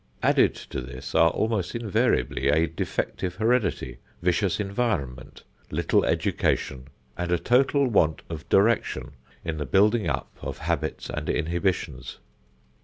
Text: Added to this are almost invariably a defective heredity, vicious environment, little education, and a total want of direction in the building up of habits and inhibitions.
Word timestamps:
Added 0.23 0.55
to 0.73 0.81
this 0.81 1.13
are 1.13 1.29
almost 1.29 1.75
invariably 1.75 2.47
a 2.47 2.65
defective 2.65 3.35
heredity, 3.35 3.99
vicious 4.23 4.59
environment, 4.59 5.43
little 5.69 6.03
education, 6.05 6.87
and 7.15 7.31
a 7.31 7.37
total 7.37 7.87
want 7.87 8.23
of 8.27 8.49
direction 8.49 9.11
in 9.45 9.57
the 9.59 9.65
building 9.67 10.09
up 10.09 10.35
of 10.41 10.57
habits 10.57 11.07
and 11.11 11.29
inhibitions. 11.29 12.17